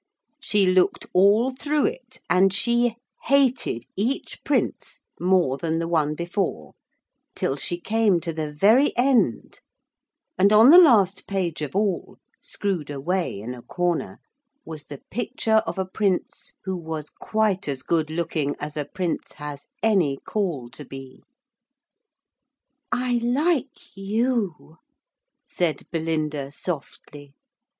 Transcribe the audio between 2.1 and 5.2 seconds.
and she hated each prince